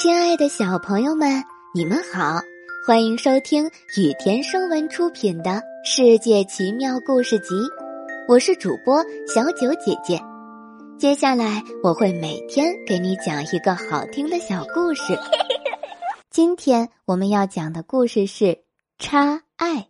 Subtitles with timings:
[0.00, 2.40] 亲爱的小朋友们，你们好，
[2.86, 3.66] 欢迎收听
[3.98, 5.50] 雨田声文出品的
[5.84, 7.54] 《世界奇妙故事集》，
[8.26, 10.18] 我是主播小九姐姐。
[10.98, 15.18] 接下来我会每天给你讲一个好听的小故事。
[16.32, 18.58] 今天我们要讲的故事是
[18.98, 19.86] 插爱。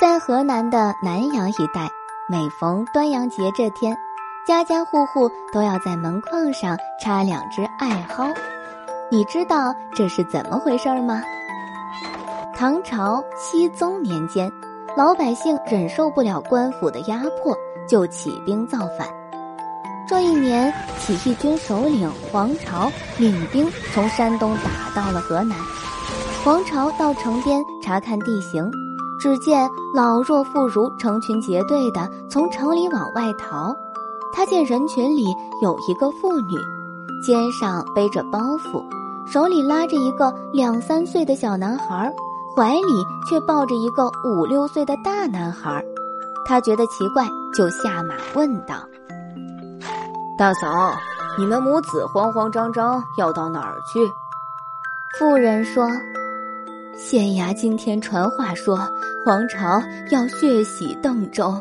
[0.00, 1.90] 在河南的南阳一带，
[2.28, 3.96] 每逢端阳节这天，
[4.46, 8.32] 家家户户都要在门框上插两只艾蒿。
[9.08, 11.22] 你知道这是怎么回事吗？
[12.56, 14.50] 唐朝熙宗年间，
[14.96, 17.56] 老百姓忍受不了官府的压迫，
[17.88, 19.06] 就起兵造反。
[20.08, 25.56] 这一年，起义军首领黄巢领兵从山东打到了河南。
[26.44, 28.68] 黄巢到城边查看地形，
[29.20, 33.72] 只见老弱妇孺成群结队的从城里往外逃。
[34.32, 35.26] 他见人群里
[35.62, 36.56] 有一个妇女。
[37.24, 38.84] 肩上背着包袱，
[39.26, 42.12] 手里拉着一个两三岁的小男孩，
[42.54, 45.84] 怀里却抱着一个五六岁的大男孩。
[46.46, 48.76] 他觉得奇怪，就下马问道
[50.38, 50.94] ：“大嫂，
[51.36, 53.98] 你们母子慌慌张张要到哪儿去？”
[55.18, 55.88] 妇人说
[56.96, 58.78] ：“县衙今天传话说，
[59.24, 61.52] 皇朝要血洗邓州，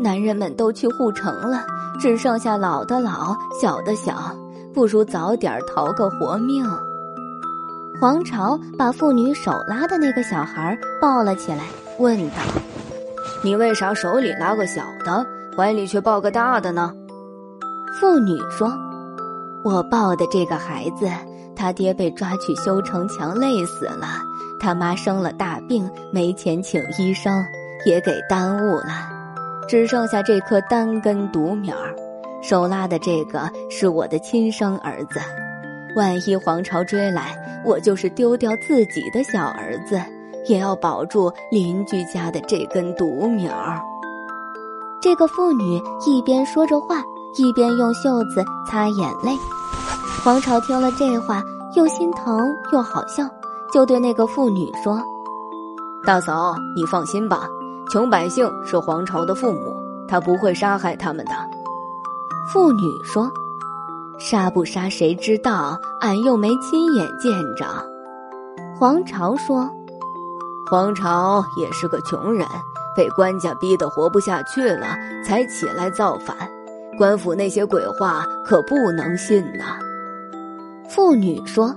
[0.00, 1.64] 男人们都去护城了，
[2.00, 4.34] 只剩下老的老，小的小。”
[4.74, 6.64] 不如早点逃个活命。
[8.02, 11.60] 黄巢把妇女手拉的那个小孩抱了起来，
[12.00, 12.34] 问道
[13.44, 15.24] ：“你为啥手里拉个小的，
[15.56, 16.92] 怀里却抱个大的呢？”
[18.00, 18.72] 妇女说
[19.62, 21.08] ：“我抱的这个孩子，
[21.54, 24.08] 他爹被抓去修城墙，累死了；
[24.58, 27.32] 他妈生了大病，没钱请医生，
[27.86, 29.08] 也给耽误了，
[29.68, 31.76] 只剩下这颗单根独苗。”
[32.42, 35.20] 手拉的这个是我的亲生儿子，
[35.94, 40.00] 万一皇朝追来，我就是丢掉自己的小儿子，
[40.46, 43.52] 也要保住邻居家的这根独苗。
[45.00, 47.02] 这个妇女一边说着话，
[47.36, 49.36] 一边用袖子擦眼泪。
[50.24, 51.42] 皇朝听了这话，
[51.74, 53.28] 又心疼又好笑，
[53.72, 55.02] 就对那个妇女说
[56.06, 57.48] ：“大嫂，你放心吧，
[57.90, 59.76] 穷百姓是皇朝的父母，
[60.08, 61.32] 他不会杀害他们的。”
[62.52, 63.30] 妇女说
[64.30, 65.76] ：“杀不杀谁知道？
[66.00, 67.66] 俺又没亲眼见着。”
[68.78, 69.68] 黄巢说
[70.70, 72.46] ：“黄巢也是个穷人，
[72.96, 76.36] 被官家逼得活不下去了，才起来造反。
[76.96, 79.76] 官府那些鬼话可不能信呐。”
[80.88, 81.74] 妇女说：“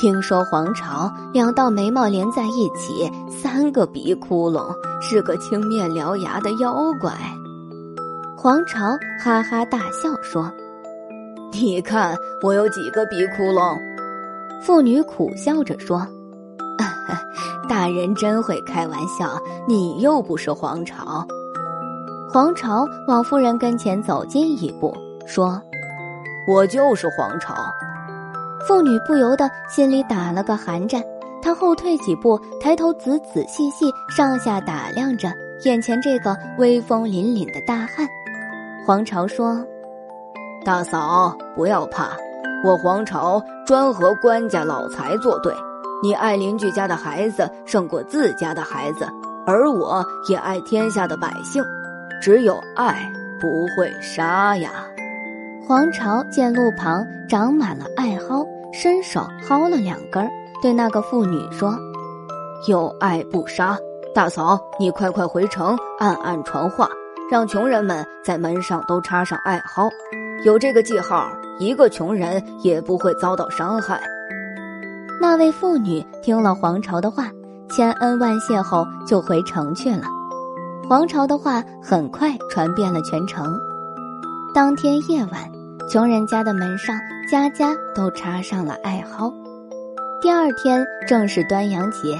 [0.00, 7.12] 听说黄巢两道眉毛连在一起，三个鼻窟窿，是个青面獠牙的妖怪。”
[8.36, 10.50] 黄巢哈哈大笑说
[11.52, 13.78] ：“你看我有几个鼻窟窿？”
[14.60, 16.06] 妇女苦笑着说
[17.68, 21.26] ：“大人真会开玩笑，你又不是黄巢。”
[22.30, 24.94] 黄巢往夫人跟前走近一步，
[25.26, 25.60] 说
[26.46, 27.54] ：“我就是黄巢。”
[28.66, 31.02] 妇女不由得心里打了个寒战，
[31.40, 35.32] 她后退几步，抬头仔仔细细上下打量着
[35.64, 38.06] 眼前这个威风凛凛的大汉。
[38.84, 39.64] 黄巢说
[40.64, 42.10] ：“大嫂，不要怕，
[42.64, 45.54] 我黄巢专和官家老财作对。
[46.02, 49.08] 你爱邻居家的孩子胜过自家的孩子，
[49.46, 51.64] 而我也爱天下的百姓。
[52.20, 53.10] 只有爱，
[53.40, 53.46] 不
[53.76, 54.70] 会杀呀。”
[55.66, 60.28] 黄巢见路旁长满了艾蒿，伸手薅了两根，
[60.60, 61.74] 对那个妇女说
[62.66, 63.78] ：“有爱不杀。
[64.14, 66.88] 大嫂，你快快回城，暗暗传话。”
[67.30, 69.90] 让穷人们在门上都插上艾蒿，
[70.44, 71.28] 有这个记号，
[71.58, 74.00] 一个穷人也不会遭到伤害。
[75.20, 77.28] 那位妇女听了黄巢的话，
[77.68, 80.04] 千恩万谢后就回城去了。
[80.88, 83.58] 黄巢的话很快传遍了全城。
[84.54, 85.50] 当天夜晚，
[85.90, 86.96] 穷人家的门上
[87.28, 89.32] 家家都插上了艾蒿。
[90.22, 92.16] 第二天正是端阳节，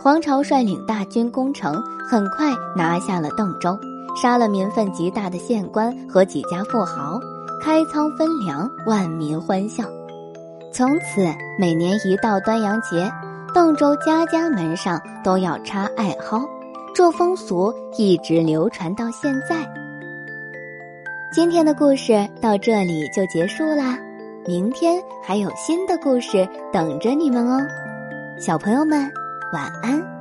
[0.00, 3.78] 黄巢率领大军攻城，很快拿下了邓州。
[4.20, 7.20] 杀了民愤极大的县官和几家富豪，
[7.62, 9.84] 开仓分粮，万民欢笑。
[10.72, 11.26] 从此，
[11.58, 13.10] 每年一到端阳节，
[13.52, 16.48] 邓州家家门上都要插艾蒿，
[16.94, 19.68] 这风俗一直流传到现在。
[21.32, 23.98] 今天的故事到这里就结束啦，
[24.46, 27.60] 明天还有新的故事等着你们哦，
[28.38, 29.10] 小朋友们，
[29.52, 30.19] 晚安。